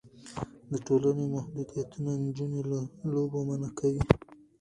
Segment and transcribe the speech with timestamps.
[0.71, 2.79] د ټولنې محدودیتونه نجونې له
[3.13, 4.01] لوبو منع کوي.